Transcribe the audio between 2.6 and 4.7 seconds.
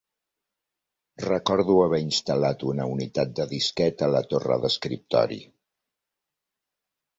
una unitat de disquet a la torre